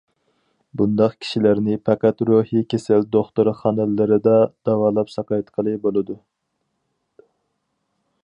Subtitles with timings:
[0.79, 4.35] بۇنداق كىشىلەرنى پەقەت روھىي كېسەل دوختۇرخانىلىرىدا
[4.69, 6.17] داۋالاپ ساقايتقىلى بولىدۇ.